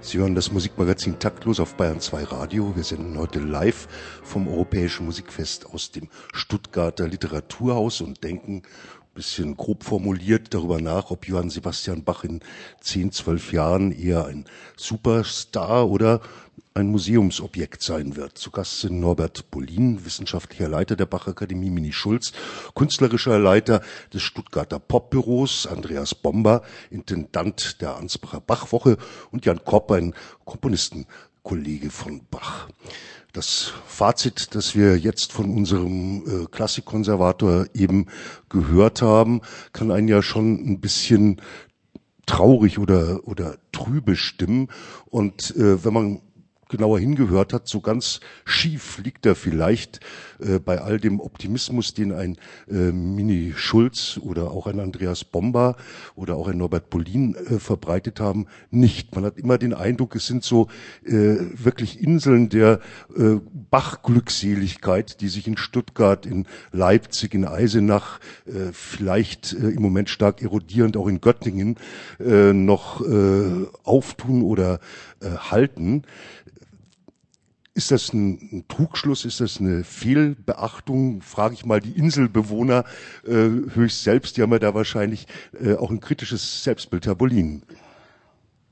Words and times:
Sie 0.00 0.18
hören 0.18 0.34
das 0.34 0.52
Musikmagazin 0.52 1.18
Taktlos 1.18 1.58
auf 1.58 1.74
Bayern 1.74 2.00
2 2.00 2.24
Radio. 2.24 2.76
Wir 2.76 2.84
senden 2.84 3.18
heute 3.18 3.40
live 3.40 3.88
vom 4.22 4.46
Europäischen 4.46 5.06
Musikfest 5.06 5.66
aus 5.66 5.90
dem 5.90 6.08
Stuttgarter 6.32 7.08
Literaturhaus 7.08 8.00
und 8.00 8.22
denken 8.22 8.56
ein 8.56 9.14
bisschen 9.14 9.56
grob 9.56 9.82
formuliert 9.82 10.54
darüber 10.54 10.80
nach, 10.80 11.10
ob 11.10 11.26
Johann 11.26 11.50
Sebastian 11.50 12.04
Bach 12.04 12.22
in 12.22 12.40
10, 12.80 13.10
12 13.10 13.52
Jahren 13.52 13.90
eher 13.90 14.26
ein 14.26 14.44
Superstar 14.76 15.88
oder 15.88 16.20
ein 16.76 16.88
Museumsobjekt 16.88 17.82
sein 17.82 18.16
wird. 18.16 18.36
Zu 18.36 18.50
Gast 18.50 18.80
sind 18.80 19.00
Norbert 19.00 19.50
Bolin, 19.50 20.04
wissenschaftlicher 20.04 20.68
Leiter 20.68 20.94
der 20.94 21.06
Bachakademie 21.06 21.70
Mini 21.70 21.92
Schulz, 21.92 22.32
künstlerischer 22.74 23.38
Leiter 23.38 23.80
des 24.12 24.22
Stuttgarter 24.22 24.78
Popbüros, 24.78 25.66
Andreas 25.66 26.14
Bomber, 26.14 26.62
Intendant 26.90 27.80
der 27.80 27.96
Ansbacher 27.96 28.40
Bachwoche 28.40 28.98
und 29.30 29.46
Jan 29.46 29.64
Kopp, 29.64 29.90
ein 29.90 30.14
Komponistenkollege 30.44 31.90
von 31.90 32.20
Bach. 32.30 32.68
Das 33.32 33.72
Fazit, 33.86 34.54
das 34.54 34.74
wir 34.74 34.98
jetzt 34.98 35.32
von 35.32 35.54
unserem 35.54 36.24
äh, 36.26 36.46
Klassikkonservator 36.46 37.66
eben 37.74 38.06
gehört 38.48 39.00
haben, 39.00 39.40
kann 39.72 39.90
einen 39.90 40.08
ja 40.08 40.22
schon 40.22 40.54
ein 40.54 40.80
bisschen 40.80 41.40
traurig 42.26 42.78
oder, 42.78 43.20
oder 43.26 43.56
trübe 43.72 44.16
stimmen. 44.16 44.68
Und 45.06 45.54
äh, 45.56 45.84
wenn 45.84 45.92
man 45.92 46.20
genauer 46.68 46.98
hingehört 46.98 47.52
hat, 47.52 47.68
so 47.68 47.80
ganz 47.80 48.20
schief 48.44 48.98
liegt 48.98 49.26
er 49.26 49.34
vielleicht 49.34 50.00
äh, 50.40 50.58
bei 50.58 50.80
all 50.80 50.98
dem 50.98 51.20
Optimismus, 51.20 51.94
den 51.94 52.12
ein 52.12 52.36
äh, 52.68 52.92
Mini 52.92 53.52
Schulz 53.56 54.18
oder 54.22 54.50
auch 54.50 54.66
ein 54.66 54.80
Andreas 54.80 55.24
Bomber 55.24 55.76
oder 56.14 56.36
auch 56.36 56.48
ein 56.48 56.58
Norbert 56.58 56.90
Bolin 56.90 57.34
äh, 57.34 57.58
verbreitet 57.58 58.20
haben, 58.20 58.46
nicht. 58.70 59.14
Man 59.14 59.24
hat 59.24 59.38
immer 59.38 59.58
den 59.58 59.74
Eindruck, 59.74 60.16
es 60.16 60.26
sind 60.26 60.42
so 60.42 60.68
äh, 61.04 61.12
wirklich 61.12 62.00
Inseln 62.00 62.48
der 62.48 62.80
äh, 63.16 63.36
Bachglückseligkeit, 63.70 65.20
die 65.20 65.28
sich 65.28 65.46
in 65.46 65.56
Stuttgart, 65.56 66.26
in 66.26 66.46
Leipzig, 66.72 67.34
in 67.34 67.44
Eisenach, 67.44 68.18
äh, 68.46 68.72
vielleicht 68.72 69.52
im 69.52 69.82
Moment 69.82 70.08
stark 70.08 70.42
erodierend 70.42 70.96
auch 70.96 71.08
in 71.08 71.20
Göttingen 71.20 71.76
noch 72.18 73.00
auftun 73.84 74.42
oder 74.42 74.80
halten. 75.22 76.02
Ist 77.76 77.90
das 77.90 78.14
ein, 78.14 78.38
ein, 78.52 78.64
Trugschluss? 78.68 79.26
Ist 79.26 79.42
das 79.42 79.60
eine 79.60 79.84
Fehlbeachtung? 79.84 81.20
Frage 81.20 81.52
ich 81.52 81.66
mal 81.66 81.78
die 81.78 81.92
Inselbewohner 81.92 82.84
äh, 83.26 83.30
höchst 83.30 84.02
selbst. 84.02 84.38
Die 84.38 84.42
haben 84.42 84.50
ja 84.52 84.58
da 84.58 84.72
wahrscheinlich 84.72 85.26
äh, 85.60 85.74
auch 85.74 85.90
ein 85.90 86.00
kritisches 86.00 86.64
Selbstbild, 86.64 87.04
Herr 87.04 87.16
Bolin. 87.16 87.64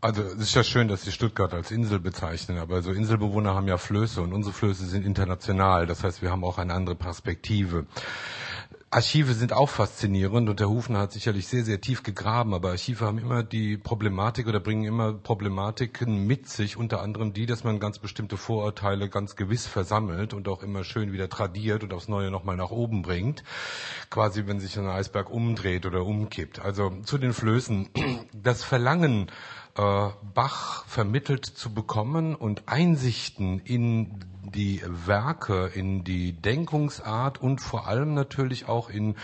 Also 0.01 0.23
es 0.23 0.37
ist 0.37 0.55
ja 0.55 0.65
schön, 0.65 0.89
dass 0.89 1.03
Sie 1.03 1.13
Stuttgart 1.13 1.53
als 1.53 1.71
Insel 1.71 2.01
bezeichnen, 2.01 2.57
aber 2.57 2.81
so 2.81 2.93
Inselbewohner 2.93 3.55
haben 3.55 3.69
ja 3.69 3.77
Flöße 3.77 4.23
und 4.23 4.33
unsere 4.33 4.55
Flöße 4.55 4.87
sind 4.87 5.05
international. 5.05 5.85
Das 5.85 6.03
heißt, 6.03 6.23
wir 6.23 6.31
haben 6.31 6.43
auch 6.43 6.57
eine 6.57 6.73
andere 6.73 6.95
Perspektive. 6.95 7.85
Archive 8.95 9.35
sind 9.35 9.53
auch 9.53 9.71
faszinierend 9.71 10.49
und 10.49 10.61
der 10.61 10.69
Hufner 10.69 11.01
hat 11.01 11.11
sicherlich 11.11 11.49
sehr, 11.49 11.65
sehr 11.65 11.81
tief 11.81 12.05
gegraben, 12.05 12.55
aber 12.55 12.69
Archive 12.69 13.05
haben 13.05 13.19
immer 13.19 13.43
die 13.43 13.77
Problematik 13.77 14.47
oder 14.47 14.61
bringen 14.61 14.85
immer 14.85 15.13
Problematiken 15.13 16.29
mit 16.29 16.49
sich, 16.49 16.77
unter 16.77 17.03
anderem 17.03 17.33
die, 17.33 17.47
dass 17.47 17.65
man 17.65 17.81
ganz 17.81 17.99
bestimmte 17.99 18.37
Vorurteile 18.37 19.09
ganz 19.09 19.35
gewiss 19.35 19.67
versammelt 19.67 20.33
und 20.33 20.47
auch 20.47 20.63
immer 20.63 20.85
schön 20.85 21.13
wieder 21.13 21.29
tradiert 21.29 21.83
und 21.83 21.93
aufs 21.93 22.07
Neue 22.07 22.31
nochmal 22.31 22.57
nach 22.57 22.71
oben 22.71 23.03
bringt. 23.03 23.43
Quasi, 24.11 24.47
wenn 24.47 24.61
sich 24.61 24.79
ein 24.79 24.87
Eisberg 24.87 25.29
umdreht 25.29 25.87
oder 25.87 26.07
umkippt. 26.07 26.61
Also 26.61 26.91
zu 27.03 27.19
den 27.19 27.33
Flößen. 27.33 27.89
Das 28.33 28.63
Verlangen, 28.63 29.29
äh, 29.77 30.09
Bach 30.35 30.85
vermittelt 30.87 31.45
zu 31.45 31.73
bekommen 31.73 32.35
und 32.35 32.65
Einsichten 32.67 33.61
in 33.61 34.21
die 34.43 34.83
Werke, 34.87 35.67
in 35.75 36.05
die 36.05 36.33
Denkungsart 36.33 37.41
und 37.41 37.61
vor 37.61 37.87
allem 37.89 38.15
natürlich 38.15 38.69
auch 38.69 38.89
in 38.89 39.17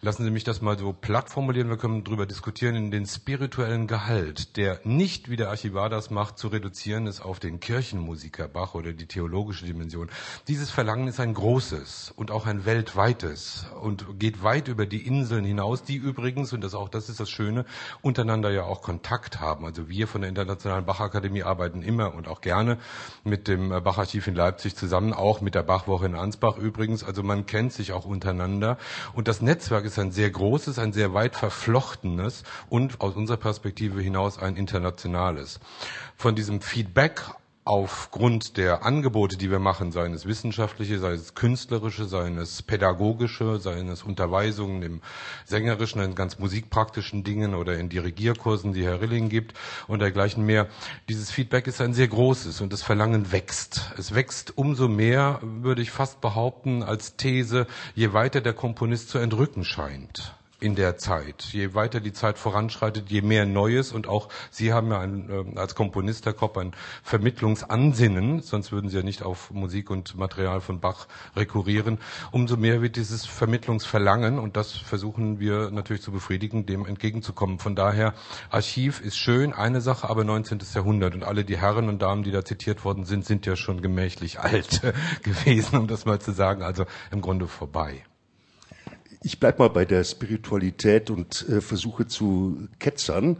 lassen 0.00 0.24
Sie 0.24 0.30
mich 0.30 0.44
das 0.44 0.62
mal 0.62 0.78
so 0.78 0.92
platt 0.92 1.30
formulieren, 1.30 1.68
wir 1.68 1.76
können 1.76 2.04
darüber 2.04 2.26
diskutieren, 2.26 2.90
den 2.90 3.06
spirituellen 3.06 3.86
Gehalt, 3.86 4.56
der 4.56 4.80
nicht, 4.84 5.30
wie 5.30 5.36
der 5.36 5.50
Archivar 5.50 5.88
das 5.88 6.10
macht, 6.10 6.38
zu 6.38 6.48
reduzieren 6.48 7.06
ist 7.06 7.20
auf 7.20 7.40
den 7.40 7.60
Kirchenmusiker 7.60 8.48
Bach 8.48 8.74
oder 8.74 8.92
die 8.92 9.06
theologische 9.06 9.64
Dimension. 9.64 10.10
Dieses 10.48 10.70
Verlangen 10.70 11.08
ist 11.08 11.20
ein 11.20 11.34
großes 11.34 12.12
und 12.16 12.30
auch 12.30 12.46
ein 12.46 12.64
weltweites 12.64 13.66
und 13.80 14.18
geht 14.18 14.42
weit 14.42 14.68
über 14.68 14.86
die 14.86 15.06
Inseln 15.06 15.44
hinaus, 15.44 15.82
die 15.82 15.96
übrigens, 15.96 16.52
und 16.52 16.62
das 16.62 16.74
auch 16.74 16.88
das 16.88 17.08
ist 17.08 17.20
das 17.20 17.30
Schöne, 17.30 17.64
untereinander 18.02 18.50
ja 18.50 18.64
auch 18.64 18.82
Kontakt 18.82 19.40
haben. 19.40 19.64
Also 19.64 19.88
wir 19.88 20.06
von 20.06 20.20
der 20.20 20.28
Internationalen 20.28 20.84
Bachakademie 20.84 21.42
arbeiten 21.42 21.82
immer 21.82 22.14
und 22.14 22.28
auch 22.28 22.40
gerne 22.40 22.78
mit 23.24 23.48
dem 23.48 23.68
Bacharchiv 23.68 24.26
in 24.26 24.34
Leipzig 24.34 24.76
zusammen, 24.76 25.12
auch 25.12 25.40
mit 25.40 25.54
der 25.54 25.62
Bachwoche 25.62 26.06
in 26.06 26.14
Ansbach 26.14 26.56
übrigens. 26.56 27.04
Also 27.04 27.22
man 27.22 27.46
kennt 27.46 27.72
sich 27.72 27.92
auch 27.92 28.04
untereinander 28.04 28.78
und 29.14 29.28
das 29.28 29.40
Netzwerk 29.40 29.84
ist 29.84 29.95
ein 29.98 30.12
sehr 30.12 30.30
großes, 30.30 30.78
ein 30.78 30.92
sehr 30.92 31.14
weit 31.14 31.36
verflochtenes 31.36 32.42
und 32.68 33.00
aus 33.00 33.14
unserer 33.14 33.36
Perspektive 33.36 34.00
hinaus 34.00 34.38
ein 34.38 34.56
internationales. 34.56 35.60
Von 36.16 36.34
diesem 36.34 36.60
Feedback 36.60 37.22
aufgrund 37.66 38.56
der 38.58 38.84
Angebote, 38.84 39.36
die 39.36 39.50
wir 39.50 39.58
machen, 39.58 39.90
seien 39.90 40.14
es 40.14 40.24
wissenschaftliche, 40.24 41.00
sei 41.00 41.12
es 41.12 41.34
künstlerische, 41.34 42.04
seien 42.04 42.38
es 42.38 42.62
pädagogische, 42.62 43.58
seien 43.58 43.88
es 43.88 44.04
Unterweisungen 44.04 44.82
im 44.82 45.00
sängerischen, 45.44 46.00
in 46.00 46.14
ganz 46.14 46.38
musikpraktischen 46.38 47.24
Dingen 47.24 47.54
oder 47.54 47.76
in 47.76 47.88
Dirigierkursen, 47.88 48.72
die 48.72 48.84
Herr 48.84 49.00
Rilling 49.00 49.28
gibt 49.28 49.54
und 49.88 49.98
dergleichen 49.98 50.46
mehr. 50.46 50.68
Dieses 51.08 51.32
Feedback 51.32 51.66
ist 51.66 51.80
ein 51.80 51.92
sehr 51.92 52.08
großes 52.08 52.60
und 52.60 52.72
das 52.72 52.84
Verlangen 52.84 53.32
wächst. 53.32 53.92
Es 53.98 54.14
wächst 54.14 54.56
umso 54.56 54.86
mehr, 54.86 55.40
würde 55.42 55.82
ich 55.82 55.90
fast 55.90 56.20
behaupten, 56.20 56.84
als 56.84 57.16
These, 57.16 57.66
je 57.96 58.12
weiter 58.12 58.40
der 58.40 58.52
Komponist 58.52 59.08
zu 59.08 59.18
entrücken 59.18 59.64
scheint 59.64 60.36
in 60.58 60.74
der 60.74 60.96
Zeit. 60.96 61.42
Je 61.52 61.74
weiter 61.74 62.00
die 62.00 62.12
Zeit 62.12 62.38
voranschreitet, 62.38 63.10
je 63.10 63.20
mehr 63.20 63.44
Neues 63.44 63.92
und 63.92 64.06
auch 64.06 64.28
Sie 64.50 64.72
haben 64.72 64.90
ja 64.90 65.00
ein, 65.00 65.28
äh, 65.30 65.58
als 65.58 65.74
Komponist, 65.74 66.24
Herr 66.24 66.32
Kopp, 66.32 66.56
ein 66.56 66.72
Vermittlungsansinnen, 67.02 68.40
sonst 68.40 68.72
würden 68.72 68.88
Sie 68.88 68.96
ja 68.96 69.02
nicht 69.02 69.22
auf 69.22 69.50
Musik 69.50 69.90
und 69.90 70.16
Material 70.16 70.60
von 70.60 70.80
Bach 70.80 71.08
rekurrieren. 71.34 71.98
Umso 72.32 72.56
mehr 72.56 72.80
wird 72.80 72.96
dieses 72.96 73.26
Vermittlungsverlangen 73.26 74.38
und 74.38 74.56
das 74.56 74.72
versuchen 74.72 75.40
wir 75.40 75.70
natürlich 75.70 76.02
zu 76.02 76.10
befriedigen, 76.10 76.64
dem 76.64 76.86
entgegenzukommen. 76.86 77.58
Von 77.58 77.76
daher, 77.76 78.14
Archiv 78.50 79.00
ist 79.00 79.18
schön, 79.18 79.52
eine 79.52 79.80
Sache, 79.82 80.08
aber 80.08 80.24
19. 80.24 80.60
Jahrhundert 80.74 81.14
und 81.14 81.24
alle 81.24 81.44
die 81.44 81.58
Herren 81.58 81.88
und 81.88 82.00
Damen, 82.00 82.22
die 82.22 82.30
da 82.32 82.44
zitiert 82.44 82.84
worden 82.84 83.04
sind, 83.04 83.26
sind 83.26 83.44
ja 83.44 83.56
schon 83.56 83.82
gemächlich 83.82 84.40
alt 84.46 84.80
gewesen, 85.22 85.78
um 85.78 85.86
das 85.86 86.06
mal 86.06 86.18
zu 86.18 86.32
sagen, 86.32 86.62
also 86.62 86.86
im 87.10 87.20
Grunde 87.20 87.46
vorbei. 87.46 88.04
Ich 89.22 89.40
bleibe 89.40 89.58
mal 89.58 89.68
bei 89.68 89.84
der 89.84 90.04
Spiritualität 90.04 91.10
und 91.10 91.48
äh, 91.48 91.60
versuche 91.60 92.06
zu 92.06 92.68
ketzern. 92.78 93.38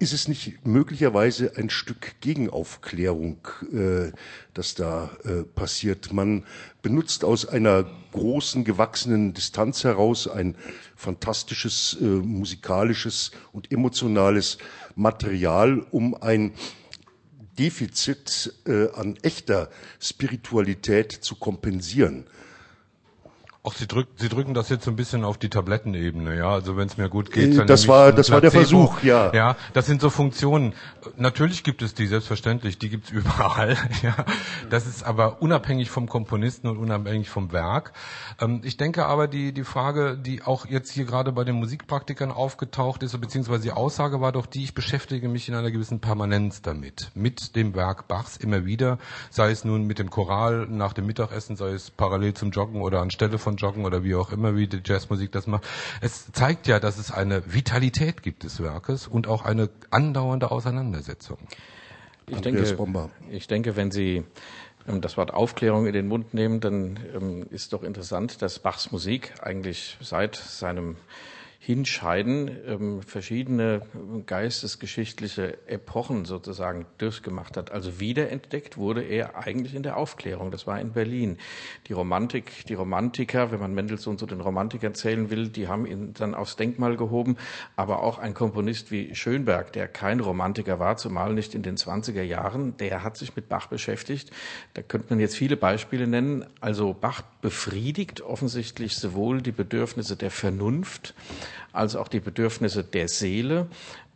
Ist 0.00 0.12
es 0.12 0.28
nicht 0.28 0.66
möglicherweise 0.66 1.52
ein 1.56 1.70
Stück 1.70 2.20
Gegenaufklärung, 2.20 3.38
äh, 3.72 4.12
das 4.52 4.74
da 4.74 5.10
äh, 5.24 5.44
passiert? 5.44 6.12
Man 6.12 6.44
benutzt 6.82 7.24
aus 7.24 7.46
einer 7.46 7.86
großen, 8.12 8.64
gewachsenen 8.64 9.32
Distanz 9.32 9.84
heraus 9.84 10.28
ein 10.28 10.56
fantastisches 10.94 11.96
äh, 12.00 12.04
musikalisches 12.04 13.30
und 13.52 13.72
emotionales 13.72 14.58
Material, 14.94 15.86
um 15.90 16.14
ein 16.14 16.52
Defizit 17.58 18.52
äh, 18.66 18.90
an 18.92 19.16
echter 19.22 19.70
Spiritualität 20.00 21.12
zu 21.12 21.36
kompensieren. 21.36 22.26
Ach, 23.66 23.72
Sie, 23.72 23.86
drück, 23.86 24.08
Sie 24.16 24.28
drücken 24.28 24.52
das 24.52 24.68
jetzt 24.68 24.84
so 24.84 24.90
ein 24.90 24.96
bisschen 24.96 25.24
auf 25.24 25.38
die 25.38 25.48
Tablettenebene, 25.48 26.36
ja. 26.36 26.50
Also 26.50 26.76
wenn 26.76 26.86
es 26.86 26.98
mir 26.98 27.08
gut 27.08 27.32
geht, 27.32 27.56
dann 27.56 27.66
das 27.66 27.88
war 27.88 28.12
das 28.12 28.30
war 28.30 28.42
der 28.42 28.50
Versuch, 28.50 29.02
ja. 29.02 29.32
Ja, 29.32 29.56
das 29.72 29.86
sind 29.86 30.02
so 30.02 30.10
Funktionen. 30.10 30.74
Natürlich 31.16 31.64
gibt 31.64 31.80
es 31.80 31.94
die, 31.94 32.06
selbstverständlich, 32.06 32.76
die 32.76 32.90
gibt's 32.90 33.08
überall. 33.10 33.78
Ja, 34.02 34.16
das 34.68 34.86
ist 34.86 35.02
aber 35.02 35.40
unabhängig 35.40 35.88
vom 35.88 36.10
Komponisten 36.10 36.68
und 36.68 36.76
unabhängig 36.76 37.30
vom 37.30 37.52
Werk. 37.52 37.94
Ähm, 38.38 38.60
ich 38.64 38.76
denke 38.76 39.06
aber 39.06 39.28
die 39.28 39.54
die 39.54 39.64
Frage, 39.64 40.18
die 40.18 40.42
auch 40.42 40.66
jetzt 40.66 40.92
hier 40.92 41.06
gerade 41.06 41.32
bei 41.32 41.44
den 41.44 41.54
Musikpraktikern 41.54 42.32
aufgetaucht 42.32 43.02
ist, 43.02 43.18
beziehungsweise 43.18 43.62
die 43.62 43.72
Aussage 43.72 44.20
war 44.20 44.32
doch 44.32 44.44
die: 44.44 44.64
Ich 44.64 44.74
beschäftige 44.74 45.30
mich 45.30 45.48
in 45.48 45.54
einer 45.54 45.70
gewissen 45.70 46.00
Permanenz 46.00 46.60
damit, 46.60 47.12
mit 47.14 47.56
dem 47.56 47.74
Werk 47.74 48.08
Bachs 48.08 48.36
immer 48.36 48.66
wieder, 48.66 48.98
sei 49.30 49.50
es 49.50 49.64
nun 49.64 49.84
mit 49.84 49.98
dem 49.98 50.10
Choral 50.10 50.66
nach 50.68 50.92
dem 50.92 51.06
Mittagessen, 51.06 51.56
sei 51.56 51.70
es 51.70 51.90
parallel 51.90 52.34
zum 52.34 52.50
Joggen 52.50 52.82
oder 52.82 53.00
anstelle 53.00 53.38
von 53.38 53.53
Joggen 53.56 53.84
oder 53.84 54.04
wie 54.04 54.14
auch 54.14 54.32
immer, 54.32 54.56
wie 54.56 54.66
die 54.66 54.80
Jazzmusik 54.84 55.32
das 55.32 55.46
macht. 55.46 55.64
Es 56.00 56.30
zeigt 56.32 56.66
ja, 56.66 56.80
dass 56.80 56.98
es 56.98 57.10
eine 57.10 57.52
Vitalität 57.52 58.22
gibt 58.22 58.44
des 58.44 58.62
Werkes 58.62 59.06
und 59.06 59.26
auch 59.26 59.44
eine 59.44 59.70
andauernde 59.90 60.50
Auseinandersetzung. 60.50 61.38
Ich 62.26 62.40
denke, 62.40 62.64
ich 63.30 63.46
denke, 63.46 63.76
wenn 63.76 63.90
Sie 63.90 64.24
ähm, 64.88 65.00
das 65.00 65.16
Wort 65.16 65.32
Aufklärung 65.32 65.86
in 65.86 65.92
den 65.92 66.08
Mund 66.08 66.34
nehmen, 66.34 66.60
dann 66.60 66.98
ähm, 67.14 67.46
ist 67.50 67.72
doch 67.72 67.82
interessant, 67.82 68.40
dass 68.42 68.58
Bachs 68.58 68.92
Musik 68.92 69.34
eigentlich 69.42 69.96
seit 70.00 70.36
seinem 70.36 70.96
hinscheiden, 71.64 72.50
ähm, 72.66 73.00
verschiedene 73.00 73.80
geistesgeschichtliche 74.26 75.56
Epochen 75.66 76.26
sozusagen 76.26 76.84
durchgemacht 76.98 77.56
hat. 77.56 77.72
Also 77.72 78.00
wiederentdeckt 78.00 78.76
wurde 78.76 79.02
er 79.02 79.38
eigentlich 79.38 79.74
in 79.74 79.82
der 79.82 79.96
Aufklärung. 79.96 80.50
Das 80.50 80.66
war 80.66 80.78
in 80.78 80.92
Berlin. 80.92 81.38
Die 81.86 81.94
Romantik, 81.94 82.66
die 82.66 82.74
Romantiker, 82.74 83.50
wenn 83.50 83.60
man 83.60 83.72
Mendelssohn 83.72 84.18
zu 84.18 84.26
den 84.26 84.42
Romantikern 84.42 84.94
zählen 84.94 85.30
will, 85.30 85.48
die 85.48 85.66
haben 85.66 85.86
ihn 85.86 86.12
dann 86.12 86.34
aufs 86.34 86.56
Denkmal 86.56 86.98
gehoben. 86.98 87.38
Aber 87.76 88.02
auch 88.02 88.18
ein 88.18 88.34
Komponist 88.34 88.90
wie 88.90 89.14
Schönberg, 89.14 89.72
der 89.72 89.88
kein 89.88 90.20
Romantiker 90.20 90.78
war, 90.78 90.98
zumal 90.98 91.32
nicht 91.32 91.54
in 91.54 91.62
den 91.62 91.78
20er 91.78 92.22
Jahren, 92.22 92.76
der 92.76 93.02
hat 93.02 93.16
sich 93.16 93.36
mit 93.36 93.48
Bach 93.48 93.68
beschäftigt. 93.68 94.30
Da 94.74 94.82
könnte 94.82 95.06
man 95.08 95.18
jetzt 95.18 95.36
viele 95.36 95.56
Beispiele 95.56 96.06
nennen. 96.06 96.44
Also 96.60 96.92
Bach 96.92 97.22
befriedigt 97.40 98.20
offensichtlich 98.20 98.96
sowohl 98.96 99.40
die 99.40 99.52
Bedürfnisse 99.52 100.16
der 100.16 100.30
Vernunft, 100.30 101.14
als 101.74 101.96
auch 101.96 102.08
die 102.08 102.20
Bedürfnisse 102.20 102.84
der 102.84 103.08
Seele, 103.08 103.66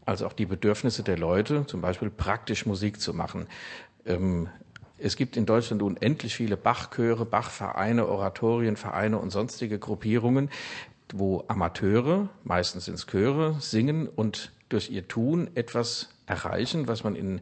als 0.06 0.22
auch 0.22 0.32
die 0.32 0.46
Bedürfnisse 0.46 1.02
der 1.02 1.18
Leute, 1.18 1.66
zum 1.66 1.80
Beispiel 1.80 2.10
praktisch 2.10 2.64
Musik 2.64 3.00
zu 3.00 3.12
machen. 3.12 3.46
Ähm, 4.06 4.48
es 4.96 5.16
gibt 5.16 5.36
in 5.36 5.46
Deutschland 5.46 5.82
unendlich 5.82 6.34
viele 6.34 6.56
Bachchöre, 6.56 7.24
Bachvereine, 7.24 8.08
Oratorienvereine 8.08 9.18
und 9.18 9.30
sonstige 9.30 9.78
Gruppierungen, 9.78 10.50
wo 11.12 11.44
Amateure, 11.48 12.28
meistens 12.44 12.86
sind 12.86 12.94
es 12.94 13.06
Chöre, 13.06 13.56
singen 13.60 14.08
und 14.08 14.52
durch 14.68 14.90
ihr 14.90 15.06
Tun 15.06 15.50
etwas 15.54 16.10
erreichen, 16.26 16.88
was 16.88 17.04
man 17.04 17.14
in 17.14 17.40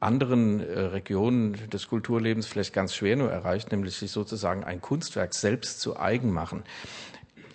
anderen 0.00 0.60
äh, 0.60 0.78
Regionen 0.80 1.70
des 1.70 1.88
Kulturlebens 1.88 2.46
vielleicht 2.46 2.74
ganz 2.74 2.94
schwer 2.94 3.16
nur 3.16 3.30
erreicht, 3.30 3.72
nämlich 3.72 3.96
sich 3.96 4.10
sozusagen 4.10 4.62
ein 4.64 4.80
Kunstwerk 4.80 5.34
selbst 5.34 5.80
zu 5.80 5.98
eigen 5.98 6.32
machen. 6.32 6.64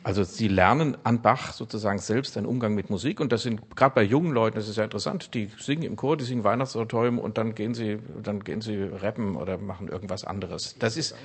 Also 0.04 0.24
sie 0.24 0.48
lernen 0.48 0.98
an 1.04 1.22
Bach 1.22 1.54
sozusagen 1.54 2.00
selbst 2.00 2.36
einen 2.36 2.48
Umgang 2.48 2.74
mit 2.74 2.90
Musik 2.90 3.20
und 3.20 3.32
das 3.32 3.44
sind 3.44 3.76
gerade 3.76 3.94
bei 3.94 4.04
jungen 4.04 4.32
Leuten, 4.32 4.56
das 4.56 4.68
ist 4.68 4.78
ja 4.78 4.84
interessant, 4.84 5.34
die 5.36 5.50
singen 5.60 5.84
im 5.84 5.96
Chor, 5.96 6.18
die 6.18 6.24
singen 6.24 6.44
Weihnachtsoratorium 6.44 7.20
und 7.20 7.38
dann 7.38 7.54
gehen 7.54 7.76
sie, 7.76 8.00
dann 8.22 8.44
gehen 8.44 8.62
sie 8.62 8.82
rappen 8.82 9.36
oder 9.36 9.58
machen 9.60 9.88
irgendwas 9.88 10.24
anderes. 10.24 10.76
Das 10.80 10.98
ist 10.98 11.16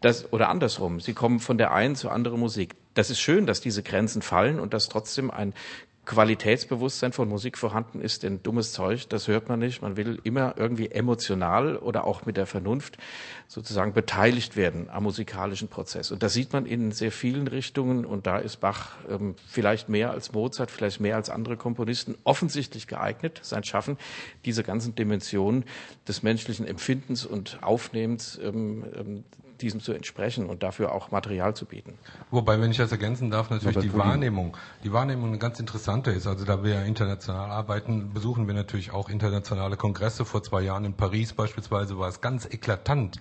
das 0.00 0.32
oder 0.32 0.48
andersrum. 0.48 1.00
Sie 1.00 1.14
kommen 1.14 1.40
von 1.40 1.58
der 1.58 1.72
einen 1.72 1.96
zur 1.96 2.12
anderen 2.12 2.40
Musik. 2.40 2.74
Das 2.94 3.10
ist 3.10 3.20
schön, 3.20 3.46
dass 3.46 3.60
diese 3.60 3.82
Grenzen 3.82 4.22
fallen 4.22 4.60
und 4.60 4.74
dass 4.74 4.88
trotzdem 4.88 5.30
ein 5.30 5.54
Qualitätsbewusstsein 6.06 7.12
von 7.12 7.28
Musik 7.28 7.56
vorhanden 7.56 8.00
ist, 8.00 8.22
denn 8.22 8.42
dummes 8.42 8.72
Zeug, 8.72 9.08
das 9.08 9.28
hört 9.28 9.48
man 9.48 9.58
nicht. 9.58 9.82
Man 9.82 9.96
will 9.96 10.20
immer 10.22 10.54
irgendwie 10.56 10.90
emotional 10.90 11.76
oder 11.76 12.04
auch 12.04 12.26
mit 12.26 12.36
der 12.36 12.46
Vernunft 12.46 12.98
sozusagen 13.48 13.92
beteiligt 13.92 14.56
werden 14.56 14.88
am 14.90 15.04
musikalischen 15.04 15.68
Prozess. 15.68 16.10
Und 16.10 16.22
das 16.22 16.32
sieht 16.32 16.52
man 16.52 16.66
in 16.66 16.92
sehr 16.92 17.12
vielen 17.12 17.48
Richtungen 17.48 18.04
und 18.04 18.26
da 18.26 18.38
ist 18.38 18.60
Bach 18.60 18.96
ähm, 19.08 19.34
vielleicht 19.46 19.88
mehr 19.88 20.10
als 20.10 20.32
Mozart, 20.32 20.70
vielleicht 20.70 21.00
mehr 21.00 21.16
als 21.16 21.30
andere 21.30 21.56
Komponisten 21.56 22.16
offensichtlich 22.24 22.86
geeignet, 22.86 23.40
sein 23.42 23.64
Schaffen, 23.64 23.96
diese 24.44 24.62
ganzen 24.62 24.94
Dimensionen 24.94 25.64
des 26.06 26.22
menschlichen 26.22 26.66
Empfindens 26.66 27.24
und 27.24 27.62
Aufnehmens 27.62 28.38
ähm, 28.42 28.84
ähm, 28.94 29.24
diesem 29.60 29.80
zu 29.80 29.92
entsprechen 29.92 30.46
und 30.46 30.62
dafür 30.62 30.92
auch 30.92 31.10
Material 31.10 31.54
zu 31.54 31.66
bieten. 31.66 31.94
Wobei, 32.30 32.60
wenn 32.60 32.70
ich 32.70 32.76
das 32.76 32.92
ergänzen 32.92 33.30
darf, 33.30 33.50
natürlich 33.50 33.78
die 33.78 33.94
Wahrnehmung, 33.94 34.56
die 34.82 34.92
Wahrnehmung 34.92 35.28
eine 35.28 35.38
ganz 35.38 35.60
interessante 35.94 36.10
ist. 36.10 36.26
Also 36.26 36.44
da 36.44 36.64
wir 36.64 36.74
ja 36.74 36.82
international 36.82 37.50
arbeiten, 37.50 38.12
besuchen 38.12 38.46
wir 38.46 38.54
natürlich 38.54 38.90
auch 38.90 39.08
internationale 39.08 39.76
Kongresse. 39.76 40.24
Vor 40.24 40.42
zwei 40.42 40.62
Jahren 40.62 40.84
in 40.84 40.94
Paris 40.94 41.32
beispielsweise 41.32 41.98
war 41.98 42.08
es 42.08 42.20
ganz 42.20 42.46
eklatant, 42.46 43.18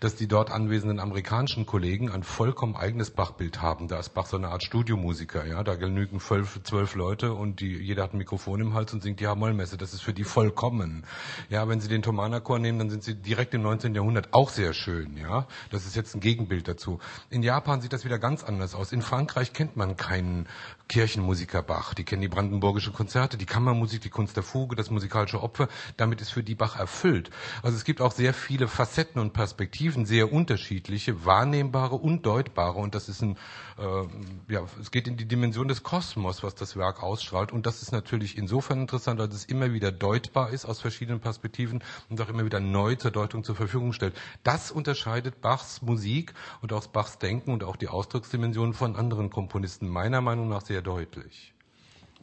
dass 0.00 0.14
die 0.14 0.28
dort 0.28 0.50
anwesenden 0.50 1.00
amerikanischen 1.00 1.66
Kollegen 1.66 2.10
ein 2.10 2.22
vollkommen 2.22 2.76
eigenes 2.76 3.10
Bachbild 3.10 3.60
haben. 3.60 3.88
Da 3.88 3.98
ist 3.98 4.10
Bach 4.10 4.26
so 4.26 4.36
eine 4.36 4.48
Art 4.48 4.62
Studiomusiker, 4.62 5.46
ja. 5.46 5.64
Da 5.64 5.74
genügen 5.74 6.20
zwölf, 6.20 6.60
zwölf 6.62 6.94
Leute 6.94 7.32
und 7.32 7.60
die, 7.60 7.76
jeder 7.76 8.04
hat 8.04 8.14
ein 8.14 8.18
Mikrofon 8.18 8.60
im 8.60 8.74
Hals 8.74 8.92
und 8.92 9.02
singt 9.02 9.20
die 9.20 9.26
Hamollmesse. 9.26 9.76
Das 9.76 9.92
ist 9.92 10.02
für 10.02 10.14
die 10.14 10.24
vollkommen. 10.24 11.04
Ja, 11.50 11.68
wenn 11.68 11.80
Sie 11.80 11.88
den 11.88 12.02
Thomanerchor 12.02 12.58
nehmen, 12.58 12.78
dann 12.78 12.90
sind 12.90 13.02
Sie 13.02 13.14
direkt 13.14 13.54
im 13.54 13.62
19. 13.62 13.94
Jahrhundert 13.94 14.32
auch 14.32 14.50
sehr 14.50 14.74
schön, 14.74 15.16
ja. 15.16 15.46
Das 15.70 15.86
ist 15.86 15.96
jetzt 15.96 16.14
ein 16.14 16.20
Gegenbild 16.20 16.68
dazu. 16.68 17.00
In 17.30 17.42
Japan 17.42 17.80
sieht 17.80 17.92
das 17.92 18.04
wieder 18.04 18.18
ganz 18.18 18.44
anders 18.44 18.74
aus. 18.74 18.92
In 18.92 19.02
Frankreich 19.02 19.52
kennt 19.52 19.76
man 19.76 19.96
keinen 19.96 20.46
Kirchenmusiker 20.88 21.62
Bach. 21.62 21.94
Die 21.94 22.04
kennen 22.12 22.20
die 22.20 22.28
brandenburgische 22.28 22.92
Konzerte, 22.92 23.38
die 23.38 23.46
Kammermusik, 23.46 24.02
die 24.02 24.10
Kunst 24.10 24.36
der 24.36 24.42
Fuge, 24.42 24.76
das 24.76 24.90
musikalische 24.90 25.42
Opfer. 25.42 25.68
Damit 25.96 26.20
ist 26.20 26.28
für 26.28 26.42
die 26.42 26.54
Bach 26.54 26.78
erfüllt. 26.78 27.30
Also 27.62 27.74
es 27.74 27.84
gibt 27.84 28.02
auch 28.02 28.12
sehr 28.12 28.34
viele 28.34 28.68
Facetten 28.68 29.18
und 29.18 29.32
Perspektiven, 29.32 30.04
sehr 30.04 30.30
unterschiedliche, 30.30 31.24
wahrnehmbare 31.24 31.94
und 31.94 32.26
deutbare. 32.26 32.78
Und 32.78 32.94
das 32.94 33.08
ist 33.08 33.22
ein, 33.22 33.38
äh, 33.78 34.52
ja, 34.52 34.60
es 34.78 34.90
geht 34.90 35.08
in 35.08 35.16
die 35.16 35.24
Dimension 35.24 35.68
des 35.68 35.84
Kosmos, 35.84 36.42
was 36.42 36.54
das 36.54 36.76
Werk 36.76 37.02
ausstrahlt. 37.02 37.50
Und 37.50 37.64
das 37.64 37.80
ist 37.80 37.92
natürlich 37.92 38.36
insofern 38.36 38.82
interessant, 38.82 39.18
als 39.18 39.34
es 39.34 39.46
immer 39.46 39.72
wieder 39.72 39.90
deutbar 39.90 40.50
ist 40.50 40.66
aus 40.66 40.82
verschiedenen 40.82 41.20
Perspektiven 41.20 41.82
und 42.10 42.20
auch 42.20 42.28
immer 42.28 42.44
wieder 42.44 42.60
neu 42.60 42.94
zur 42.96 43.10
Deutung 43.10 43.42
zur 43.42 43.56
Verfügung 43.56 43.94
stellt. 43.94 44.14
Das 44.42 44.70
unterscheidet 44.70 45.40
Bachs 45.40 45.80
Musik 45.80 46.34
und 46.60 46.74
auch 46.74 46.86
Bachs 46.88 47.16
Denken 47.16 47.54
und 47.54 47.64
auch 47.64 47.76
die 47.76 47.88
Ausdrucksdimensionen 47.88 48.74
von 48.74 48.96
anderen 48.96 49.30
Komponisten 49.30 49.88
meiner 49.88 50.20
Meinung 50.20 50.50
nach 50.50 50.60
sehr 50.60 50.82
deutlich. 50.82 51.54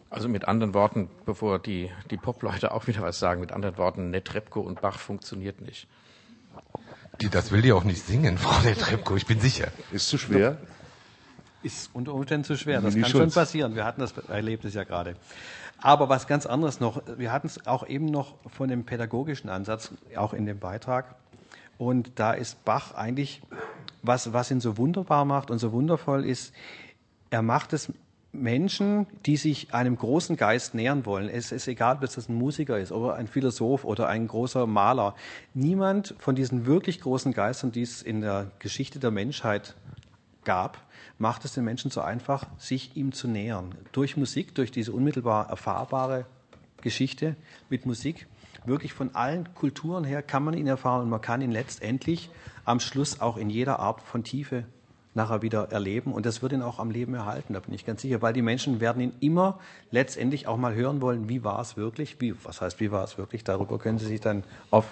Also 0.09 0.27
mit 0.27 0.47
anderen 0.47 0.73
Worten, 0.73 1.09
bevor 1.25 1.59
die, 1.59 1.91
die 2.09 2.17
Pop-Leute 2.17 2.71
auch 2.71 2.87
wieder 2.87 3.01
was 3.01 3.19
sagen, 3.19 3.41
mit 3.41 3.51
anderen 3.51 3.77
Worten, 3.77 4.09
Netrebko 4.09 4.59
und 4.59 4.81
Bach 4.81 4.97
funktioniert 4.97 5.61
nicht. 5.61 5.87
Die, 7.21 7.29
das 7.29 7.51
will 7.51 7.61
die 7.61 7.71
auch 7.73 7.83
nicht 7.83 8.03
singen, 8.03 8.37
Frau 8.39 8.61
Netrebko, 8.61 9.15
ich 9.15 9.27
bin 9.27 9.39
sicher. 9.39 9.67
Ist 9.91 10.09
zu 10.09 10.17
schwer? 10.17 10.57
Ist 11.61 11.91
unter 11.93 12.13
Umständen 12.13 12.45
zu 12.45 12.57
schwer. 12.57 12.81
Das 12.81 12.95
kann 12.95 13.05
schon 13.05 13.31
passieren. 13.31 13.75
Wir 13.75 13.83
hatten 13.85 14.01
das 14.01 14.17
Erlebnis 14.29 14.73
ja 14.73 14.85
gerade. 14.85 15.15
Aber 15.81 16.09
was 16.09 16.25
ganz 16.25 16.45
anderes 16.45 16.79
noch. 16.79 17.01
Wir 17.17 17.31
hatten 17.31 17.47
es 17.47 17.67
auch 17.67 17.87
eben 17.87 18.05
noch 18.05 18.35
von 18.49 18.69
dem 18.69 18.85
pädagogischen 18.85 19.49
Ansatz, 19.49 19.91
auch 20.15 20.33
in 20.33 20.45
dem 20.45 20.59
Beitrag. 20.59 21.15
Und 21.77 22.19
da 22.19 22.31
ist 22.31 22.63
Bach 22.65 22.93
eigentlich, 22.95 23.41
was, 24.01 24.33
was 24.33 24.51
ihn 24.51 24.61
so 24.61 24.77
wunderbar 24.77 25.25
macht 25.25 25.51
und 25.51 25.59
so 25.59 25.71
wundervoll 25.71 26.25
ist, 26.25 26.53
er 27.29 27.41
macht 27.41 27.73
es 27.73 27.91
Menschen, 28.31 29.07
die 29.25 29.37
sich 29.37 29.73
einem 29.73 29.97
großen 29.97 30.35
Geist 30.35 30.75
nähern 30.75 31.05
wollen. 31.05 31.29
Es 31.29 31.51
ist 31.51 31.67
egal, 31.67 31.95
ob 31.95 32.01
das 32.01 32.29
ein 32.29 32.35
Musiker 32.35 32.77
ist 32.77 32.91
oder 32.91 33.15
ein 33.15 33.27
Philosoph 33.27 33.83
oder 33.85 34.07
ein 34.07 34.27
großer 34.27 34.67
Maler. 34.67 35.15
Niemand 35.53 36.13
von 36.19 36.35
diesen 36.35 36.65
wirklich 36.65 37.01
großen 37.01 37.33
Geistern, 37.33 37.71
die 37.71 37.81
es 37.81 38.01
in 38.01 38.21
der 38.21 38.51
Geschichte 38.59 38.99
der 38.99 39.11
Menschheit 39.11 39.75
gab, 40.43 40.77
macht 41.17 41.43
es 41.43 41.53
den 41.53 41.63
Menschen 41.63 41.91
so 41.91 42.01
einfach, 42.01 42.45
sich 42.57 42.95
ihm 42.95 43.11
zu 43.11 43.27
nähern. 43.27 43.75
Durch 43.91 44.15
Musik, 44.15 44.53
durch 44.55 44.71
diese 44.71 44.93
unmittelbar 44.93 45.49
erfahrbare 45.49 46.25
Geschichte 46.81 47.35
mit 47.69 47.85
Musik. 47.85 48.27
Wirklich 48.65 48.93
von 48.93 49.15
allen 49.15 49.53
Kulturen 49.55 50.03
her 50.03 50.21
kann 50.21 50.43
man 50.43 50.53
ihn 50.53 50.67
erfahren 50.67 51.01
und 51.01 51.09
man 51.09 51.21
kann 51.21 51.41
ihn 51.41 51.51
letztendlich 51.51 52.29
am 52.63 52.79
Schluss 52.79 53.21
auch 53.21 53.37
in 53.37 53.49
jeder 53.49 53.79
Art 53.79 54.01
von 54.01 54.23
Tiefe 54.23 54.65
nachher 55.13 55.41
wieder 55.41 55.71
erleben. 55.71 56.13
Und 56.13 56.25
das 56.25 56.41
wird 56.41 56.53
ihn 56.53 56.61
auch 56.61 56.79
am 56.79 56.91
Leben 56.91 57.13
erhalten, 57.13 57.53
da 57.53 57.59
bin 57.59 57.73
ich 57.73 57.85
ganz 57.85 58.01
sicher, 58.01 58.21
weil 58.21 58.33
die 58.33 58.41
Menschen 58.41 58.79
werden 58.79 59.01
ihn 59.01 59.13
immer 59.19 59.59
letztendlich 59.91 60.47
auch 60.47 60.57
mal 60.57 60.75
hören 60.75 61.01
wollen, 61.01 61.29
wie 61.29 61.43
war 61.43 61.59
es 61.59 61.77
wirklich, 61.77 62.19
wie, 62.19 62.35
was 62.43 62.61
heißt, 62.61 62.79
wie 62.79 62.91
war 62.91 63.03
es 63.03 63.17
wirklich, 63.17 63.43
darüber 63.43 63.79
können 63.79 63.97
sie 63.97 64.05
sich 64.05 64.21
dann 64.21 64.43
auf, 64.71 64.85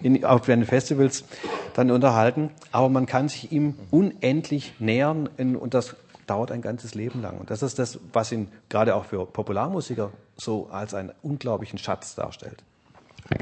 in, 0.00 0.24
auf 0.24 0.46
den 0.46 0.64
Festivals 0.64 1.24
dann 1.74 1.90
unterhalten. 1.90 2.50
Aber 2.72 2.88
man 2.88 3.06
kann 3.06 3.28
sich 3.28 3.52
ihm 3.52 3.74
unendlich 3.90 4.74
nähern 4.78 5.28
und 5.36 5.74
das 5.74 5.96
dauert 6.26 6.50
ein 6.52 6.62
ganzes 6.62 6.94
Leben 6.94 7.22
lang. 7.22 7.38
Und 7.38 7.50
das 7.50 7.62
ist 7.62 7.78
das, 7.78 7.98
was 8.12 8.32
ihn 8.32 8.48
gerade 8.68 8.94
auch 8.94 9.06
für 9.06 9.26
Popularmusiker 9.26 10.12
so 10.36 10.68
als 10.70 10.94
einen 10.94 11.12
unglaublichen 11.22 11.78
Schatz 11.78 12.14
darstellt. 12.14 12.62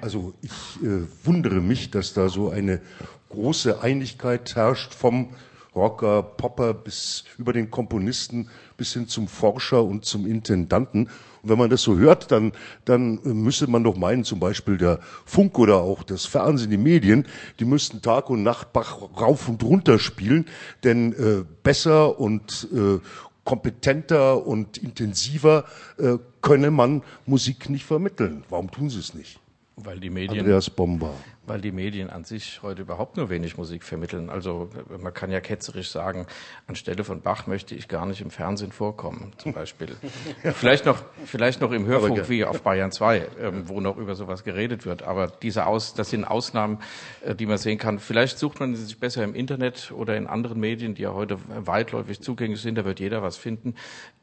Also 0.02 0.34
ich 0.42 0.82
äh, 0.82 1.06
wundere 1.24 1.60
mich, 1.60 1.90
dass 1.90 2.12
da 2.12 2.28
so 2.28 2.50
eine 2.50 2.80
große 3.28 3.82
Einigkeit 3.82 4.54
herrscht 4.56 4.94
vom 4.94 5.30
Rocker, 5.76 6.22
Popper 6.22 6.74
bis 6.74 7.24
über 7.38 7.52
den 7.52 7.70
Komponisten 7.70 8.48
bis 8.76 8.94
hin 8.94 9.06
zum 9.06 9.28
Forscher 9.28 9.84
und 9.84 10.04
zum 10.04 10.26
Intendanten. 10.26 11.04
Und 11.42 11.50
wenn 11.50 11.58
man 11.58 11.70
das 11.70 11.82
so 11.82 11.96
hört, 11.96 12.32
dann, 12.32 12.52
dann 12.84 13.20
müsste 13.22 13.68
man 13.68 13.84
doch 13.84 13.96
meinen, 13.96 14.24
zum 14.24 14.40
Beispiel 14.40 14.78
der 14.78 14.98
Funk 15.24 15.58
oder 15.58 15.76
auch 15.76 16.02
das 16.02 16.26
Fernsehen, 16.26 16.70
die 16.70 16.76
Medien, 16.76 17.26
die 17.60 17.64
müssten 17.64 18.02
Tag 18.02 18.30
und 18.30 18.42
Nacht 18.42 18.72
Bach 18.72 18.98
rauf 19.20 19.48
und 19.48 19.62
runter 19.62 19.98
spielen, 19.98 20.46
denn 20.82 21.12
äh, 21.12 21.44
besser 21.62 22.18
und 22.18 22.68
äh, 22.74 22.98
kompetenter 23.44 24.44
und 24.44 24.76
intensiver 24.76 25.64
äh, 25.98 26.18
könne 26.42 26.70
man 26.70 27.02
Musik 27.26 27.70
nicht 27.70 27.84
vermitteln. 27.84 28.42
Warum 28.50 28.70
tun 28.70 28.90
sie 28.90 28.98
es 28.98 29.14
nicht? 29.14 29.38
Weil 29.76 30.00
die 30.00 30.10
Medien, 30.10 30.40
Andreas 30.40 30.68
Bomber. 30.68 31.14
Weil 31.46 31.60
die 31.60 31.72
Medien 31.72 32.10
an 32.10 32.24
sich 32.24 32.60
heute 32.62 32.82
überhaupt 32.82 33.16
nur 33.16 33.30
wenig 33.30 33.56
Musik 33.56 33.84
vermitteln. 33.84 34.30
Also 34.30 34.68
man 35.00 35.14
kann 35.14 35.30
ja 35.30 35.40
ketzerisch 35.40 35.90
sagen, 35.90 36.26
anstelle 36.66 37.04
von 37.04 37.20
Bach 37.20 37.46
möchte 37.46 37.74
ich 37.74 37.88
gar 37.88 38.04
nicht 38.06 38.20
im 38.20 38.30
Fernsehen 38.30 38.72
vorkommen, 38.72 39.32
zum 39.38 39.52
Beispiel. 39.52 39.96
vielleicht 40.54 40.86
noch, 40.86 41.02
vielleicht 41.24 41.60
noch 41.60 41.72
im 41.72 41.86
Hörfunk 41.86 42.28
wie 42.28 42.44
auf 42.44 42.62
Bayern 42.62 42.90
2, 42.90 43.28
ähm, 43.40 43.68
wo 43.68 43.80
noch 43.80 43.96
über 43.96 44.14
sowas 44.14 44.44
geredet 44.44 44.86
wird. 44.86 45.02
Aber 45.02 45.28
diese 45.28 45.66
Aus, 45.66 45.94
das 45.94 46.10
sind 46.10 46.24
Ausnahmen, 46.24 46.78
äh, 47.22 47.34
die 47.34 47.46
man 47.46 47.58
sehen 47.58 47.78
kann. 47.78 47.98
Vielleicht 47.98 48.38
sucht 48.38 48.60
man 48.60 48.74
sich 48.74 48.98
besser 48.98 49.22
im 49.22 49.34
Internet 49.34 49.92
oder 49.92 50.16
in 50.16 50.26
anderen 50.26 50.58
Medien, 50.58 50.94
die 50.94 51.02
ja 51.02 51.14
heute 51.14 51.38
weitläufig 51.48 52.20
zugänglich 52.20 52.60
sind. 52.60 52.76
Da 52.76 52.84
wird 52.84 53.00
jeder 53.00 53.22
was 53.22 53.36
finden. 53.36 53.74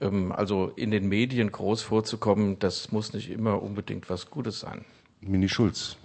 Ähm, 0.01 0.31
also 0.31 0.71
in 0.75 0.91
den 0.91 1.07
Medien 1.07 1.51
groß 1.51 1.81
vorzukommen, 1.81 2.59
das 2.59 2.91
muss 2.91 3.13
nicht 3.13 3.29
immer 3.29 3.61
unbedingt 3.61 4.09
was 4.09 4.29
Gutes 4.29 4.59
sein. 4.59 4.85
Mini 5.21 5.47
Schulz. 5.47 5.97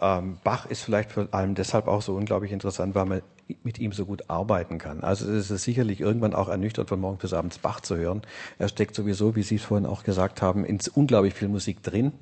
Ähm, 0.00 0.38
Bach 0.44 0.66
ist 0.66 0.82
vielleicht 0.82 1.12
vor 1.12 1.28
allem 1.32 1.54
deshalb 1.54 1.88
auch 1.88 2.02
so 2.02 2.14
unglaublich 2.14 2.52
interessant, 2.52 2.94
weil 2.94 3.06
man 3.06 3.22
mit 3.62 3.78
ihm 3.78 3.92
so 3.92 4.04
gut 4.04 4.28
arbeiten 4.28 4.78
kann. 4.78 5.00
Also 5.00 5.30
es 5.30 5.50
ist 5.50 5.64
sicherlich 5.64 6.00
irgendwann 6.00 6.34
auch 6.34 6.48
ernüchternd, 6.48 6.88
von 6.88 7.00
morgens 7.00 7.22
bis 7.22 7.32
abends 7.32 7.58
Bach 7.58 7.80
zu 7.80 7.96
hören. 7.96 8.22
Er 8.58 8.68
steckt 8.68 8.94
sowieso, 8.94 9.36
wie 9.36 9.42
Sie 9.42 9.56
es 9.56 9.62
vorhin 9.64 9.86
auch 9.86 10.02
gesagt 10.02 10.42
haben, 10.42 10.64
in 10.64 10.78
unglaublich 10.94 11.34
viel 11.34 11.48
Musik 11.48 11.82
drin. 11.82 12.12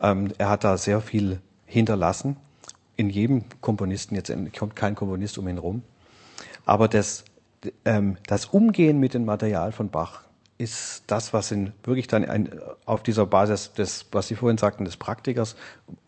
Ähm, 0.00 0.32
er 0.38 0.48
hat 0.48 0.64
da 0.64 0.76
sehr 0.76 1.00
viel 1.00 1.40
hinterlassen. 1.64 2.36
In 2.96 3.10
jedem 3.10 3.44
Komponisten, 3.60 4.14
jetzt 4.14 4.32
kommt 4.56 4.76
kein 4.76 4.94
Komponist 4.94 5.36
um 5.38 5.48
ihn 5.48 5.58
rum. 5.58 5.82
Aber 6.64 6.88
das, 6.88 7.24
ähm, 7.84 8.16
das 8.26 8.46
Umgehen 8.46 8.98
mit 8.98 9.14
dem 9.14 9.24
Material 9.24 9.72
von 9.72 9.90
Bach 9.90 10.25
ist 10.58 11.04
das, 11.06 11.32
was 11.32 11.52
ihn 11.52 11.72
wirklich 11.82 12.06
dann 12.06 12.24
ein, 12.24 12.60
auf 12.84 13.02
dieser 13.02 13.26
Basis 13.26 13.72
des, 13.72 14.06
was 14.12 14.28
Sie 14.28 14.36
vorhin 14.36 14.58
sagten, 14.58 14.84
des 14.84 14.96
Praktikers 14.96 15.56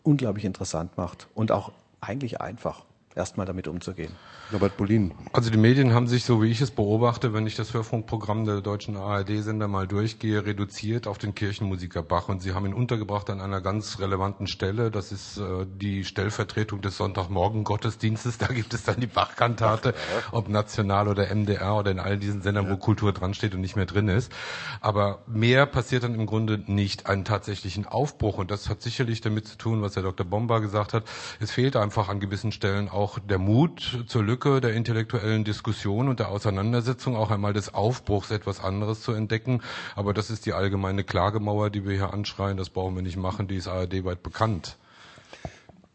unglaublich 0.03 0.45
interessant 0.45 0.97
macht 0.97 1.27
und 1.35 1.51
auch 1.51 1.71
eigentlich 2.01 2.41
einfach 2.41 2.85
erstmal 3.19 3.45
damit 3.45 3.67
umzugehen. 3.67 4.13
Robert 4.51 4.77
Bolin. 4.77 5.13
Also 5.33 5.51
die 5.51 5.57
Medien 5.57 5.93
haben 5.93 6.07
sich, 6.07 6.23
so 6.23 6.41
wie 6.41 6.49
ich 6.49 6.61
es 6.61 6.71
beobachte, 6.71 7.33
wenn 7.33 7.45
ich 7.45 7.55
das 7.55 7.73
Hörfunkprogramm 7.73 8.45
der 8.45 8.61
deutschen 8.61 8.95
ARD-Sender 8.97 9.67
mal 9.67 9.87
durchgehe, 9.87 10.45
reduziert 10.45 11.05
auf 11.05 11.17
den 11.17 11.35
Kirchenmusiker 11.35 12.01
Bach. 12.01 12.29
Und 12.29 12.41
sie 12.41 12.53
haben 12.53 12.65
ihn 12.65 12.73
untergebracht 12.73 13.29
an 13.29 13.41
einer 13.41 13.61
ganz 13.61 13.99
relevanten 13.99 14.47
Stelle. 14.47 14.89
Das 14.89 15.11
ist 15.11 15.37
äh, 15.37 15.67
die 15.67 16.05
Stellvertretung 16.05 16.81
des 16.81 16.97
Sonntagmorgen-Gottesdienstes. 16.97 18.37
Da 18.39 18.47
gibt 18.47 18.73
es 18.73 18.83
dann 18.83 18.99
die 18.99 19.07
Bachkantate, 19.07 19.93
ob 20.31 20.47
national 20.47 21.09
oder 21.09 21.27
MDR 21.35 21.75
oder 21.75 21.91
in 21.91 21.99
all 21.99 22.17
diesen 22.17 22.41
Sendern, 22.41 22.65
ja. 22.65 22.71
wo 22.71 22.77
Kultur 22.77 23.11
dran 23.11 23.33
steht 23.33 23.53
und 23.53 23.61
nicht 23.61 23.75
mehr 23.75 23.85
drin 23.85 24.07
ist. 24.07 24.31
Aber 24.79 25.23
mehr 25.27 25.65
passiert 25.65 26.03
dann 26.03 26.15
im 26.15 26.25
Grunde 26.25 26.63
nicht, 26.65 27.05
einen 27.07 27.25
tatsächlichen 27.25 27.85
Aufbruch. 27.85 28.37
Und 28.37 28.49
das 28.49 28.69
hat 28.69 28.81
sicherlich 28.81 29.19
damit 29.19 29.47
zu 29.47 29.57
tun, 29.57 29.81
was 29.81 29.97
Herr 29.97 30.03
Dr. 30.03 30.25
Bomba 30.25 30.59
gesagt 30.59 30.93
hat. 30.93 31.03
Es 31.41 31.51
fehlt 31.51 31.75
einfach 31.75 32.07
an 32.07 32.19
gewissen 32.19 32.51
Stellen 32.51 32.87
auch 32.87 33.08
der 33.17 33.39
Mut 33.39 34.03
zur 34.05 34.23
Lücke 34.23 34.39
Lücke 34.39 34.61
der 34.61 34.73
intellektuellen 34.73 35.43
Diskussion 35.43 36.07
und 36.07 36.19
der 36.19 36.29
Auseinandersetzung 36.29 37.17
auch 37.17 37.29
einmal 37.29 37.51
des 37.51 37.73
Aufbruchs 37.73 38.31
etwas 38.31 38.61
anderes 38.61 39.01
zu 39.01 39.11
entdecken. 39.11 39.61
Aber 39.95 40.13
das 40.13 40.29
ist 40.29 40.45
die 40.45 40.53
allgemeine 40.53 41.03
Klagemauer, 41.03 41.69
die 41.69 41.85
wir 41.85 41.93
hier 41.93 42.13
anschreien. 42.13 42.55
Das 42.55 42.69
brauchen 42.69 42.95
wir 42.95 43.01
nicht 43.01 43.17
machen. 43.17 43.49
Die 43.49 43.57
ist 43.57 43.67
ARD 43.67 44.05
weit 44.05 44.23
bekannt. 44.23 44.77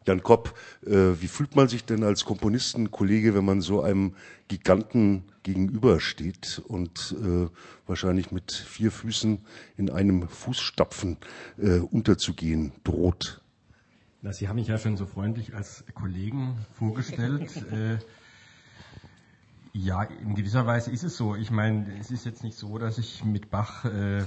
Jan 0.07 0.23
Kopp, 0.23 0.55
äh, 0.85 1.21
wie 1.21 1.27
fühlt 1.27 1.57
man 1.57 1.69
sich 1.69 1.87
denn 1.87 2.05
als 2.05 2.27
Komponistenkollege, 2.27 3.35
wenn 3.35 3.47
man 3.47 3.63
so 3.63 3.81
einem 3.81 4.15
Giganten 4.49 5.25
gegenübersteht 5.43 6.61
und 6.69 7.17
äh, 7.19 7.49
wahrscheinlich 7.87 8.31
mit 8.31 8.53
vier 8.53 8.91
Füßen 8.91 9.39
in 9.79 9.89
einem 9.89 10.29
Fußstapfen 10.29 11.17
äh, 11.57 11.79
unterzugehen 11.79 12.73
droht? 12.85 13.41
Na, 14.25 14.33
Sie 14.33 14.49
haben 14.49 14.57
mich 14.57 14.69
ja 14.69 14.79
schon 14.79 14.97
so 14.97 15.05
freundlich 15.05 15.55
als 15.55 15.85
Kollegen 15.93 16.57
vorgestellt. 16.73 17.55
äh, 17.73 17.99
ja, 19.75 20.03
in 20.05 20.35
gewisser 20.35 20.65
Weise 20.65 20.91
ist 20.91 21.03
es 21.03 21.19
so. 21.19 21.37
Ich 21.37 21.51
meine, 21.51 21.87
es 22.01 22.11
ist 22.11 22.25
jetzt 22.25 22.43
nicht 22.43 22.57
so, 22.57 22.79
dass 22.79 22.97
ich 22.97 23.23
mit 23.23 23.51
Bach 23.51 23.85
äh, 23.85 24.25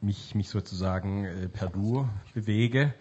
mich, 0.00 0.34
mich 0.34 0.48
sozusagen 0.48 1.26
äh, 1.26 1.50
per 1.50 1.68
Du 1.68 2.08
bewege. 2.32 2.94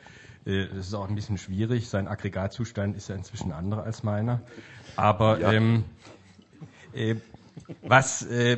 Äh, 0.45 0.67
das 0.67 0.87
ist 0.87 0.93
auch 0.95 1.07
ein 1.07 1.15
bisschen 1.15 1.37
schwierig. 1.37 1.87
Sein 1.87 2.09
Aggregatzustand 2.09 2.97
ist 2.97 3.07
ja 3.07 3.15
inzwischen 3.15 3.53
anderer 3.53 3.83
als 3.83 4.03
meiner. 4.03 4.41
Aber 4.97 5.39
ja. 5.39 5.53
ähm, 5.53 5.85
äh, 6.91 7.15
was, 7.81 8.25
äh, 8.25 8.57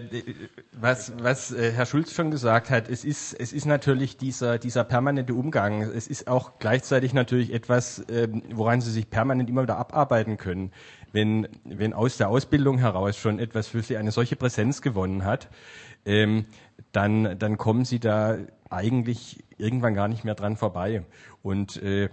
was, 0.72 1.14
was 1.20 1.52
äh, 1.52 1.72
Herr 1.72 1.86
Schulz 1.86 2.14
schon 2.14 2.32
gesagt 2.32 2.70
hat, 2.70 2.90
es 2.90 3.04
ist, 3.04 3.34
es 3.34 3.54
ist 3.54 3.66
natürlich 3.66 4.18
dieser, 4.18 4.58
dieser 4.60 4.84
permanente 4.84 5.34
Umgang. 5.34 5.82
Es 5.82 6.08
ist 6.08 6.28
auch 6.28 6.60
gleichzeitig 6.60 7.14
natürlich 7.14 7.54
etwas, 7.54 8.00
äh, 8.10 8.28
woran 8.54 8.82
Sie 8.82 8.92
sich 8.92 9.10
permanent 9.10 9.50
immer 9.50 9.64
wieder 9.64 9.78
abarbeiten 9.78 10.38
können 10.38 10.72
wenn, 11.12 11.48
wenn 11.64 11.94
aus 11.94 12.18
der 12.18 12.30
Ausbildung 12.30 12.78
heraus 12.78 13.18
schon 13.18 13.40
etwas 13.40 13.68
für 13.68 13.82
sie 13.82 13.98
eine 13.98 14.12
solche 14.12 14.36
Präsenz 14.36 14.82
gewonnen 14.82 15.26
hat, 15.26 15.50
ähm, 16.06 16.46
dann, 16.92 17.38
dann 17.40 17.58
kommen 17.58 17.86
sie 17.86 18.00
da 18.00 18.38
eigentlich 18.70 19.44
irgendwann 19.58 19.94
gar 19.94 20.08
nicht 20.08 20.24
mehr 20.24 20.36
dran 20.36 20.58
vorbei. 20.58 21.04
Und 21.42 21.82
äh, 21.82 22.10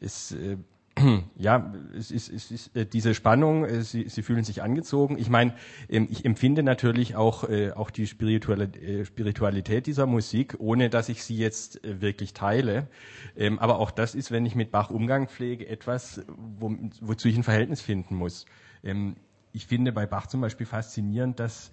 es, 0.00 0.32
äh, 0.32 0.56
ja, 1.36 1.72
es 1.96 2.10
ist, 2.10 2.28
es 2.28 2.50
ist 2.50 2.76
äh, 2.76 2.86
diese 2.86 3.14
Spannung, 3.14 3.64
äh, 3.64 3.82
sie, 3.82 4.08
sie 4.08 4.22
fühlen 4.22 4.44
sich 4.44 4.62
angezogen. 4.62 5.18
Ich 5.18 5.28
meine, 5.28 5.54
ähm, 5.88 6.08
ich 6.10 6.24
empfinde 6.24 6.62
natürlich 6.62 7.16
auch, 7.16 7.48
äh, 7.48 7.72
auch 7.72 7.90
die 7.90 8.06
Spiritualität, 8.06 9.86
dieser 9.86 10.06
Musik, 10.06 10.56
ohne 10.58 10.90
dass 10.90 11.08
ich 11.08 11.24
sie 11.24 11.36
jetzt 11.36 11.80
wirklich 11.82 12.32
teile. 12.34 12.88
Ähm, 13.36 13.58
aber 13.58 13.78
auch 13.78 13.90
das 13.90 14.14
ist, 14.14 14.30
wenn 14.30 14.46
ich 14.46 14.54
mit 14.54 14.70
Bach 14.70 14.90
Umgang 14.90 15.28
pflege, 15.28 15.68
etwas, 15.68 16.22
wo, 16.26 16.74
wozu 17.00 17.28
ich 17.28 17.36
ein 17.36 17.44
Verhältnis 17.44 17.80
finden 17.80 18.14
muss. 18.14 18.46
Ähm, 18.82 19.16
ich 19.52 19.66
finde 19.66 19.92
bei 19.92 20.06
Bach 20.06 20.26
zum 20.26 20.40
Beispiel 20.40 20.66
faszinierend, 20.66 21.40
dass, 21.40 21.72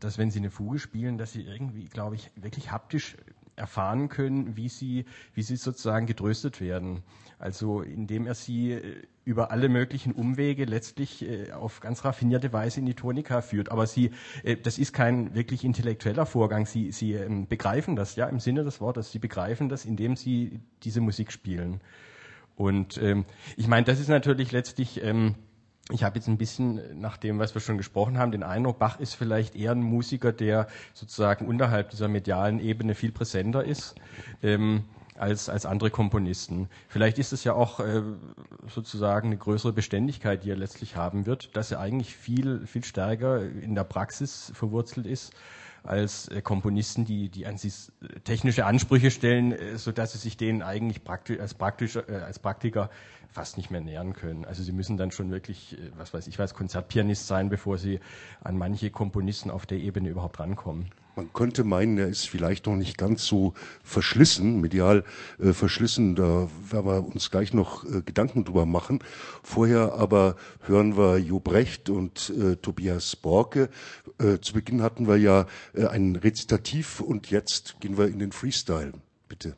dass 0.00 0.18
wenn 0.18 0.30
Sie 0.30 0.38
eine 0.38 0.50
Fuge 0.50 0.78
spielen, 0.78 1.18
dass 1.18 1.32
Sie 1.32 1.42
irgendwie, 1.42 1.84
glaube 1.84 2.16
ich, 2.16 2.30
wirklich 2.36 2.72
haptisch 2.72 3.16
erfahren 3.56 4.08
können, 4.08 4.56
wie 4.56 4.68
Sie, 4.68 5.04
wie 5.34 5.42
Sie 5.42 5.56
sozusagen 5.56 6.06
getröstet 6.06 6.60
werden. 6.60 7.02
Also 7.38 7.82
indem 7.82 8.26
er 8.26 8.34
sie 8.34 8.72
äh, 8.72 9.02
über 9.24 9.50
alle 9.50 9.68
möglichen 9.68 10.12
Umwege 10.12 10.64
letztlich 10.64 11.28
äh, 11.28 11.52
auf 11.52 11.80
ganz 11.80 12.04
raffinierte 12.04 12.52
Weise 12.52 12.80
in 12.80 12.86
die 12.86 12.94
Tonika 12.94 13.42
führt. 13.42 13.70
Aber 13.70 13.86
sie, 13.86 14.12
äh, 14.44 14.56
das 14.56 14.78
ist 14.78 14.92
kein 14.92 15.34
wirklich 15.34 15.64
intellektueller 15.64 16.26
Vorgang. 16.26 16.64
Sie, 16.66 16.92
sie 16.92 17.12
ähm, 17.12 17.46
begreifen 17.46 17.96
das, 17.96 18.16
ja, 18.16 18.26
im 18.28 18.40
Sinne 18.40 18.64
des 18.64 18.80
Wortes. 18.80 19.12
Sie 19.12 19.18
begreifen 19.18 19.68
das, 19.68 19.84
indem 19.84 20.16
sie 20.16 20.60
diese 20.84 21.00
Musik 21.00 21.32
spielen. 21.32 21.80
Und 22.56 22.96
ähm, 23.02 23.24
ich 23.56 23.66
meine, 23.66 23.84
das 23.84 24.00
ist 24.00 24.08
natürlich 24.08 24.52
letztlich 24.52 25.02
ähm, 25.02 25.34
ich 25.90 26.02
habe 26.02 26.18
jetzt 26.18 26.28
ein 26.28 26.38
bisschen 26.38 27.00
nach 27.00 27.18
dem, 27.18 27.38
was 27.38 27.54
wir 27.54 27.60
schon 27.60 27.76
gesprochen 27.76 28.18
haben, 28.18 28.32
den 28.32 28.42
Eindruck, 28.42 28.78
Bach 28.78 29.00
ist 29.00 29.14
vielleicht 29.14 29.54
eher 29.54 29.72
ein 29.72 29.82
Musiker, 29.82 30.32
der 30.32 30.66
sozusagen 30.94 31.46
unterhalb 31.46 31.90
dieser 31.90 32.08
medialen 32.08 32.58
Ebene 32.58 32.94
viel 32.94 33.12
präsenter 33.12 33.64
ist. 33.64 33.94
Ähm, 34.42 34.84
als, 35.16 35.48
als 35.48 35.64
andere 35.64 35.90
Komponisten. 35.90 36.68
Vielleicht 36.88 37.20
ist 37.20 37.32
es 37.32 37.44
ja 37.44 37.52
auch 37.52 37.78
äh, 37.78 38.02
sozusagen 38.66 39.28
eine 39.28 39.36
größere 39.36 39.72
Beständigkeit, 39.72 40.42
die 40.42 40.50
er 40.50 40.56
letztlich 40.56 40.96
haben 40.96 41.26
wird, 41.26 41.56
dass 41.56 41.70
er 41.70 41.78
eigentlich 41.78 42.16
viel, 42.16 42.66
viel 42.66 42.82
stärker 42.82 43.40
in 43.42 43.76
der 43.76 43.84
Praxis 43.84 44.50
verwurzelt 44.54 45.06
ist 45.06 45.32
als 45.84 46.28
äh, 46.28 46.40
Komponisten, 46.42 47.04
die, 47.04 47.28
die 47.28 47.46
an 47.46 47.58
sich 47.58 47.92
äh, 48.02 48.20
technische 48.20 48.66
Ansprüche 48.66 49.10
stellen, 49.10 49.52
äh, 49.52 49.78
so 49.78 49.92
dass 49.92 50.12
sie 50.12 50.18
sich 50.18 50.36
denen 50.36 50.62
eigentlich 50.62 51.04
praktisch, 51.04 51.38
als, 51.38 51.54
praktischer, 51.54 52.08
äh, 52.08 52.16
als 52.16 52.38
Praktiker 52.38 52.90
fast 53.30 53.56
nicht 53.56 53.70
mehr 53.70 53.80
nähern 53.80 54.14
können. 54.14 54.44
Also 54.44 54.62
sie 54.62 54.72
müssen 54.72 54.96
dann 54.96 55.10
schon 55.10 55.30
wirklich, 55.30 55.76
was 55.96 56.14
weiß 56.14 56.28
ich, 56.28 56.38
als 56.38 56.54
Konzertpianist 56.54 57.26
sein, 57.26 57.48
bevor 57.48 57.78
sie 57.78 57.98
an 58.42 58.56
manche 58.56 58.90
Komponisten 58.90 59.50
auf 59.50 59.66
der 59.66 59.78
Ebene 59.78 60.08
überhaupt 60.08 60.38
rankommen. 60.38 60.90
Man 61.16 61.32
könnte 61.32 61.62
meinen, 61.62 61.96
er 61.98 62.08
ist 62.08 62.28
vielleicht 62.28 62.66
noch 62.66 62.74
nicht 62.76 62.98
ganz 62.98 63.24
so 63.24 63.54
verschlissen, 63.84 64.60
medial 64.60 65.04
äh, 65.38 65.52
verschlissen. 65.52 66.16
Da 66.16 66.48
werden 66.70 66.86
wir 66.86 67.06
uns 67.06 67.30
gleich 67.30 67.52
noch 67.52 67.84
äh, 67.84 68.02
Gedanken 68.02 68.44
drüber 68.44 68.66
machen. 68.66 68.98
Vorher 69.42 69.94
aber 69.94 70.36
hören 70.62 70.96
wir 70.96 71.18
Jo 71.18 71.38
Brecht 71.38 71.88
und 71.88 72.30
äh, 72.30 72.56
Tobias 72.56 73.14
Borke. 73.16 73.68
Äh, 74.18 74.38
zu 74.40 74.54
Beginn 74.54 74.82
hatten 74.82 75.06
wir 75.06 75.16
ja 75.16 75.46
äh, 75.74 75.86
ein 75.86 76.16
Rezitativ 76.16 77.00
und 77.00 77.30
jetzt 77.30 77.80
gehen 77.80 77.96
wir 77.96 78.08
in 78.08 78.18
den 78.18 78.32
Freestyle. 78.32 78.92
Bitte. 79.28 79.56